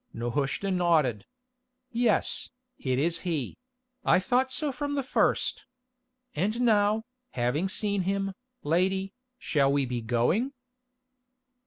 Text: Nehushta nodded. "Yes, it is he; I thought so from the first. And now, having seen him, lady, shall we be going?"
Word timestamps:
Nehushta 0.15 0.71
nodded. 0.71 1.27
"Yes, 1.91 2.49
it 2.79 2.97
is 2.97 3.19
he; 3.19 3.59
I 4.03 4.17
thought 4.17 4.51
so 4.51 4.71
from 4.71 4.95
the 4.95 5.03
first. 5.03 5.65
And 6.35 6.61
now, 6.61 7.03
having 7.33 7.69
seen 7.69 8.01
him, 8.01 8.33
lady, 8.63 9.13
shall 9.37 9.71
we 9.71 9.85
be 9.85 10.01
going?" 10.01 10.53